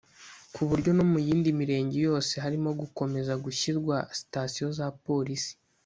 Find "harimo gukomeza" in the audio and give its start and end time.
2.43-3.33